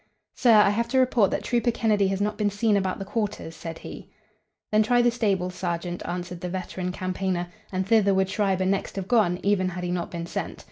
"Sir, 0.33 0.55
I 0.55 0.71
have 0.71 0.87
to 0.87 0.97
report 0.97 1.29
that 1.29 1.43
Trooper 1.43 1.69
Kennedy 1.69 2.07
has 2.07 2.19
not 2.19 2.35
been 2.35 2.49
seen 2.49 2.75
about 2.75 2.97
the 2.97 3.05
quarters," 3.05 3.55
said 3.55 3.77
he. 3.77 4.09
"Then 4.71 4.81
try 4.81 5.03
the 5.03 5.11
stables, 5.11 5.53
sergeant," 5.53 6.01
answered 6.07 6.41
the 6.41 6.49
veteran 6.49 6.91
campaigner, 6.91 7.49
and 7.71 7.85
thither 7.85 8.11
would 8.15 8.27
Schreiber 8.31 8.65
next 8.65 8.95
have 8.95 9.07
gone, 9.07 9.39
even 9.43 9.69
had 9.69 9.83
he 9.83 9.91
not 9.91 10.09
been 10.09 10.25
sent. 10.25 10.59